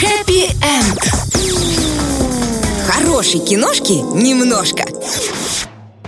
[0.00, 0.98] Хэппи-энд.
[2.88, 4.84] Хорошей киношки немножко.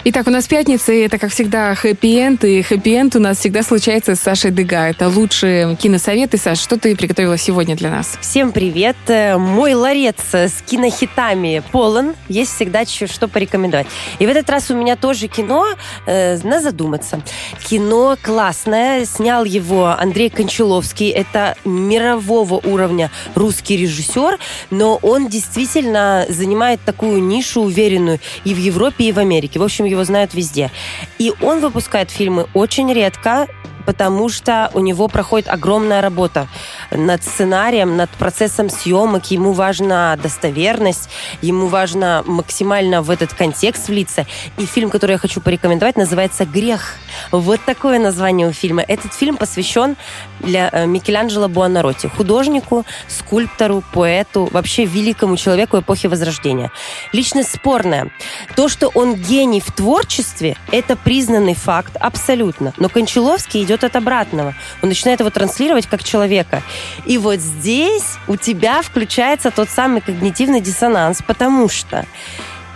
[0.05, 2.43] Итак, у нас пятница, и это, как всегда, хэппи-энд.
[2.43, 4.89] И хэппи-энд у нас всегда случается с Сашей Дега.
[4.89, 6.39] Это лучшие киносоветы.
[6.39, 8.19] Саш, что ты приготовила сегодня для нас?
[8.21, 8.97] Всем привет.
[9.07, 12.17] Э, мой ларец с кинохитами полон.
[12.29, 13.87] Есть всегда что порекомендовать.
[14.19, 15.69] И в этот раз у меня тоже кино
[16.07, 17.23] э, на задуматься.
[17.69, 19.05] Кино классное.
[19.05, 21.11] Снял его Андрей Кончаловский.
[21.11, 24.41] Это мирового уровня русский режиссер,
[24.71, 29.61] но он действительно занимает такую нишу уверенную и в Европе, и в Америке.
[29.61, 30.71] В общем, его знают везде.
[31.19, 33.47] И он выпускает фильмы очень редко,
[33.85, 36.49] потому что у него проходит огромная работа
[36.91, 39.31] над сценарием, над процессом съемок.
[39.31, 41.09] Ему важна достоверность,
[41.41, 44.27] ему важно максимально в этот контекст влиться.
[44.59, 46.97] И фильм, который я хочу порекомендовать, называется «Грех».
[47.31, 48.83] Вот такое название у фильма.
[48.83, 49.97] Этот фильм посвящен
[50.41, 56.71] для э, Микеланджело Буонаротти, художнику, скульптору, поэту, вообще великому человеку эпохи Возрождения.
[57.13, 58.11] Личность спорная.
[58.57, 62.75] То, что он гений в творчестве, это признанный факт абсолютно.
[62.77, 64.55] Но Кончаловский идет от обратного.
[64.83, 66.63] Он начинает его транслировать как человека.
[67.07, 72.07] И вот здесь у тебя включается тот самый когнитивный диссонанс, потому что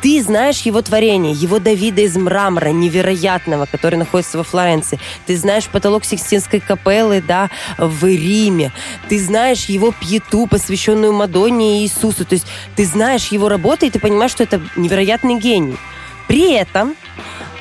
[0.03, 5.01] ты знаешь его творение, его Давида из мрамора, невероятного, который находится во Флоренции.
[5.27, 8.73] Ты знаешь потолок Сикстинской капеллы, да, в Риме.
[9.09, 12.25] Ты знаешь его пьету, посвященную Мадонне и Иисусу.
[12.25, 15.77] То есть ты знаешь его работы, и ты понимаешь, что это невероятный гений.
[16.29, 16.95] При этом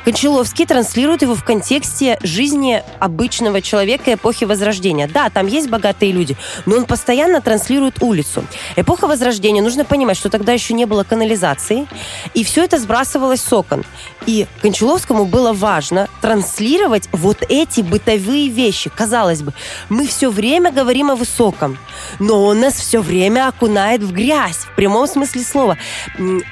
[0.06, 5.08] Кончаловский транслирует его в контексте жизни обычного человека эпохи Возрождения.
[5.08, 8.46] Да, там есть богатые люди, но он постоянно транслирует улицу.
[8.76, 11.88] Эпоха Возрождения, нужно понимать, что тогда еще не было канализации,
[12.36, 13.84] и все это сбрасывалось с окон.
[14.28, 18.92] И Кончаловскому было важно транслировать вот эти бытовые вещи.
[18.96, 19.54] Казалось бы,
[19.90, 21.80] мы все время говорим о высоком,
[22.20, 25.78] но он нас все время окунает в грязь, в прямом смысле слова.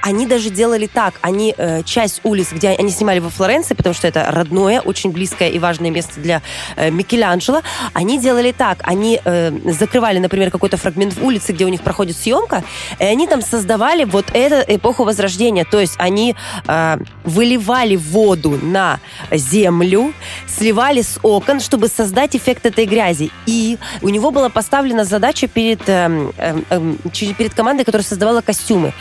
[0.01, 4.07] Они даже делали так, они э, часть улиц, где они снимали во Флоренции, потому что
[4.07, 6.41] это родное, очень близкое и важное место для
[6.77, 7.61] э, Микеланджело,
[7.93, 8.77] они делали так.
[8.83, 12.63] Они э, закрывали, например, какой-то фрагмент в улице, где у них проходит съемка,
[12.99, 15.65] и они там создавали вот эту эпоху Возрождения.
[15.65, 16.35] То есть они
[16.67, 20.13] э, выливали воду на землю,
[20.47, 23.29] сливали с окон, чтобы создать эффект этой грязи.
[23.45, 28.93] И у него была поставлена задача перед, э, э, э, перед командой, которая создавала костюмы.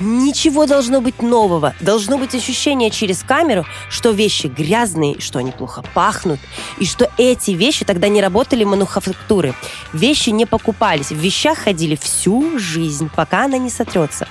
[0.00, 1.74] Ничего должно быть нового.
[1.80, 6.40] Должно быть ощущение через камеру, что вещи грязные, что они плохо пахнут,
[6.78, 9.54] и что эти вещи тогда не работали мануфактуры.
[9.92, 14.28] Вещи не покупались, в вещах ходили всю жизнь, пока она не сотрется.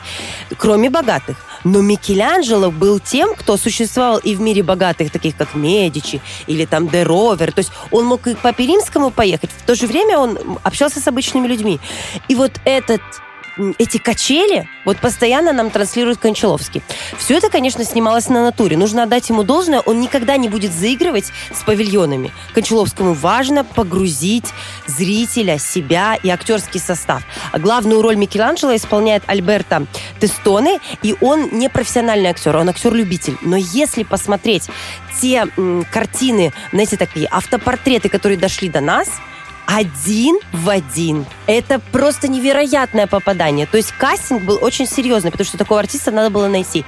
[0.58, 1.38] Кроме богатых.
[1.64, 6.90] Но Микеланджело был тем, кто существовал и в мире богатых, таких как Медичи или там
[6.90, 7.52] Де Ровер.
[7.54, 11.08] То есть он мог и по Перимскому поехать, в то же время он общался с
[11.08, 11.80] обычными людьми.
[12.28, 13.02] И вот этот
[13.78, 16.82] эти качели вот постоянно нам транслирует Кончаловский.
[17.18, 18.78] Все это, конечно, снималось на натуре.
[18.78, 22.32] Нужно отдать ему должное, он никогда не будет заигрывать с павильонами.
[22.54, 24.48] Кончаловскому важно погрузить
[24.88, 27.24] зрителя, себя и актерский состав.
[27.54, 29.86] Главную роль Микеланджело исполняет Альберто
[30.20, 33.38] Тестоне, и он не профессиональный актер, он актер-любитель.
[33.42, 34.70] Но если посмотреть
[35.22, 39.10] те м, картины, знаете, такие автопортреты, которые дошли до нас–
[39.76, 41.26] один в один.
[41.48, 43.66] Это просто невероятное попадание.
[43.66, 46.86] То есть кастинг был очень серьезный, потому что такого артиста надо было найти.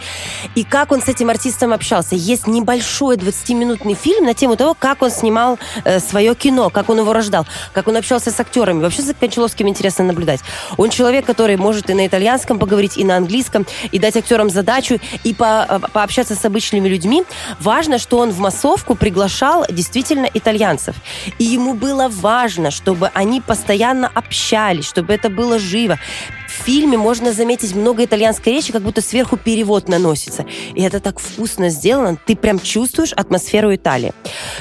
[0.55, 2.15] И как он с этим артистом общался.
[2.15, 6.99] Есть небольшой 20-минутный фильм на тему того, как он снимал э, свое кино, как он
[6.99, 8.81] его рождал, как он общался с актерами.
[8.81, 10.41] Вообще за Кончаловским интересно наблюдать.
[10.77, 14.99] Он человек, который может и на итальянском поговорить, и на английском, и дать актерам задачу,
[15.23, 17.23] и по, э, пообщаться с обычными людьми.
[17.59, 20.95] Важно, что он в массовку приглашал действительно итальянцев.
[21.39, 25.97] И ему было важно важно, чтобы они постоянно общались, чтобы это было живо.
[26.47, 30.45] В фильме можно заметить много итальянской речи, как будто сверху перевод наносится.
[30.73, 34.13] И это так вкусно сделано, ты прям чувствуешь атмосферу Италии.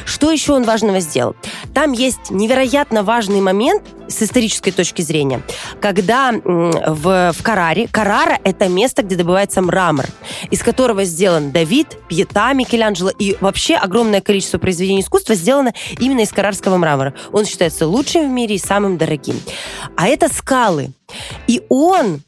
[0.04, 1.36] Что еще он важного сделал?
[1.74, 5.42] Там есть невероятно важный момент с исторической точки зрения,
[5.80, 10.06] когда в, в Караре, Карара— это место, где добывается мрамор,
[10.50, 16.32] из которого сделан Давид, Пьета, Микеланджело и вообще огромное количество произведений искусства сделано именно из
[16.32, 17.14] карарского мрамора.
[17.32, 19.40] Он считается лучшим в мире и самым дорогим.
[19.96, 20.90] А это скалы.
[21.46, 22.22] И он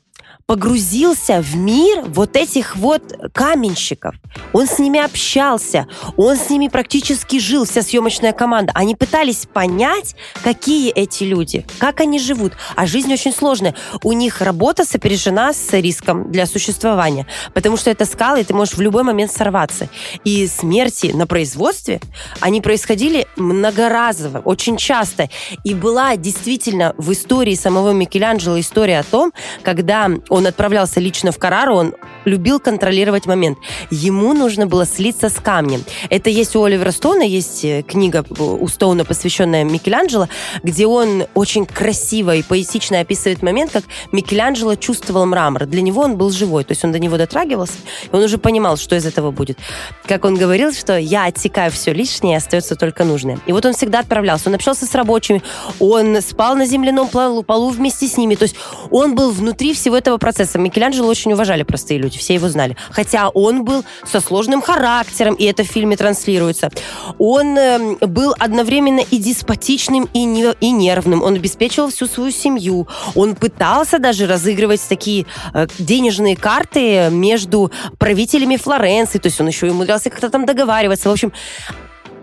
[0.47, 3.03] погрузился в мир вот этих вот
[3.33, 4.15] каменщиков.
[4.53, 8.71] Он с ними общался, он с ними практически жил, вся съемочная команда.
[8.75, 10.15] Они пытались понять,
[10.45, 12.53] какие эти люди, как они живут.
[12.77, 13.75] А жизнь очень сложная.
[14.05, 18.75] У них работа сопережена с риском для существования, потому что это скалы, и ты можешь
[18.75, 19.89] в любой момент сорваться.
[20.23, 22.01] И смерти на производстве,
[22.41, 25.29] они происходили многоразово, очень часто.
[25.65, 29.33] И была действительно в истории самого Микеланджело история о том,
[29.65, 31.95] когда он отправлялся лично в Карару, он
[32.25, 33.59] любил контролировать момент.
[33.91, 35.85] Ему нужно было слиться с камнем.
[36.11, 40.29] Это есть у Оливера Стоуна, есть э, книга у Стоуна, посвященная Микеланджело,
[40.63, 45.67] где он очень красиво и поэтично описывает момент, как Микеланджело чувствовал мрамор.
[45.67, 48.77] Для него он был живой, то есть он до него дотрагивался, и он уже понимал,
[48.77, 49.59] что из этого будет.
[50.07, 53.39] Как он говорил, что я отсекаю все лишнее, остается только нужное.
[53.47, 54.49] И вот он всегда отправлялся.
[54.49, 55.43] Он общался с рабочими,
[55.81, 58.35] он спал на земляном полу вместе с ними.
[58.35, 58.57] То есть
[58.91, 60.59] он был внутри всего этого процесса.
[60.59, 62.77] Микеланджело очень уважали простые люди, все его знали.
[62.91, 66.71] Хотя он был со сложным характером, и это в фильме транслируется.
[67.19, 71.23] Он э, был одновременно и деспотичным, и, не, и нервным.
[71.23, 72.89] Он обеспечивал всю свою семью.
[73.15, 79.21] Он пытался даже разыгрывать такие э, денежные карты между правителями Флоренции.
[79.21, 81.09] То есть он еще и умудрялся как-то там договариваться.
[81.09, 81.33] В общем,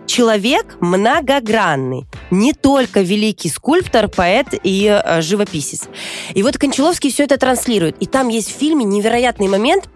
[0.06, 2.06] человек многогранный.
[2.32, 5.88] Не только великий скульптор, поэт и э, живописец.
[6.34, 7.96] И вот Кончаловский все это транслирует.
[8.00, 9.90] И там есть в фильме невероятный момент,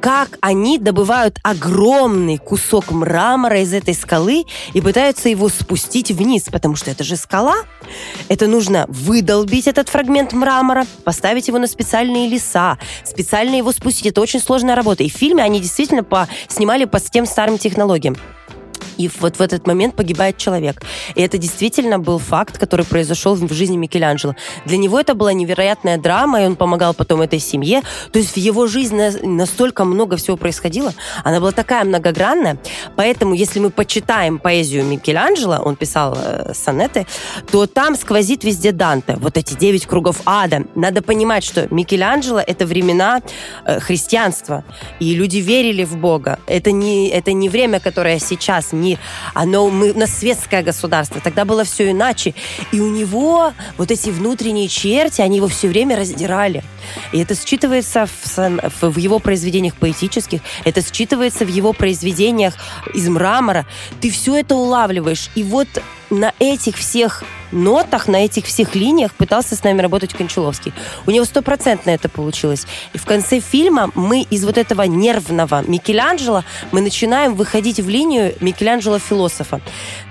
[0.00, 6.76] как они добывают огромный кусок мрамора из этой скалы и пытаются его спустить вниз, потому
[6.76, 7.56] что это же скала.
[8.28, 14.06] Это нужно выдолбить этот фрагмент мрамора, поставить его на специальные леса, специально его спустить.
[14.06, 15.02] Это очень сложная работа.
[15.02, 18.16] И в фильме они действительно по, снимали по тем старым технологиям
[18.98, 20.82] и вот в этот момент погибает человек.
[21.14, 24.34] И это действительно был факт, который произошел в жизни Микеланджело.
[24.66, 27.82] Для него это была невероятная драма, и он помогал потом этой семье.
[28.12, 30.92] То есть в его жизни настолько много всего происходило.
[31.24, 32.58] Она была такая многогранная.
[32.96, 37.06] Поэтому, если мы почитаем поэзию Микеланджело, он писал э, сонеты,
[37.50, 39.16] то там сквозит везде Данте.
[39.20, 40.64] Вот эти девять кругов ада.
[40.74, 43.22] Надо понимать, что Микеланджело— это времена
[43.64, 44.64] э, христианства.
[44.98, 46.40] И люди верили в Бога.
[46.46, 48.98] Это не, это не время, которое сейчас, не они,
[49.34, 52.34] оно, мы, у нас светское государство, тогда было все иначе.
[52.72, 56.62] И у него вот эти внутренние черти, они его все время раздирали.
[57.12, 62.54] И это считывается в, в его произведениях поэтических, это считывается в его произведениях
[62.94, 63.66] из мрамора.
[64.00, 65.30] Ты все это улавливаешь.
[65.34, 65.68] И вот
[66.10, 70.72] на этих всех нотах, на этих всех линиях пытался с нами работать Кончаловский.
[71.06, 72.66] У него стопроцентно это получилось.
[72.92, 78.34] И в конце фильма мы из вот этого нервного Микеланджело мы начинаем выходить в линию
[78.40, 79.60] Микеланджело-философа.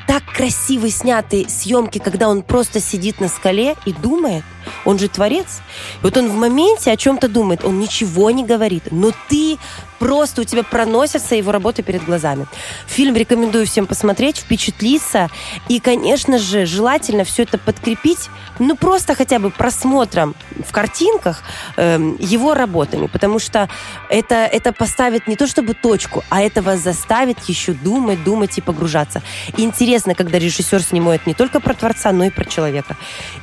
[0.08, 4.44] Так красиво сняты съемки, когда он просто сидит на скале и думает.
[4.86, 5.62] Он же творец.
[6.02, 7.64] И вот он в моменте о чем-то думает.
[7.66, 8.86] Он ничего не говорит.
[8.92, 9.58] Но ты
[10.00, 12.46] просто у тебя проносятся его работы перед глазами.
[12.86, 15.30] Фильм рекомендую всем посмотреть, впечатлиться.
[15.68, 18.30] И, конечно же, желательно все это подкрепить,
[18.60, 21.42] ну, просто хотя бы просмотром в картинках
[21.78, 23.08] э, его работами.
[23.08, 23.70] Потому что
[24.10, 28.62] это, это поставит не то чтобы точку, а это вас заставит еще думать, думать и
[28.62, 29.22] погружаться.
[29.58, 29.64] И
[29.98, 32.96] интересно, когда режиссер снимает не только про Творца, но и про человека.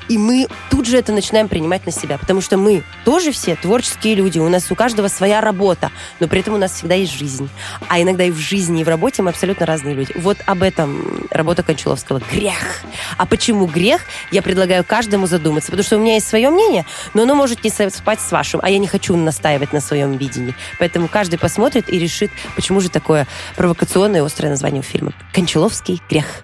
[0.08, 2.16] И мы тут же это начинаем принимать на себя.
[2.16, 4.38] Потому что мы тоже все творческие люди.
[4.38, 5.90] У нас у каждого своя работа.
[6.20, 7.48] Но при этом у нас всегда есть жизнь.
[7.88, 10.12] А иногда и в жизни, и в работе мы абсолютно разные люди.
[10.14, 12.20] Вот об этом работа Кончаловского.
[12.30, 12.82] Грех.
[13.16, 14.02] А почему грех?
[14.30, 15.72] Я предлагаю каждому задуматься.
[15.72, 18.60] Потому что у меня есть свое мнение, но оно может не совпать с вашим.
[18.62, 20.54] А я не хочу настаивать на своем видении.
[20.78, 23.26] Поэтому каждый посмотрит и решит, почему же такое
[23.56, 25.12] провокационное и острое название у фильма.
[25.32, 26.43] Кончаловский грех.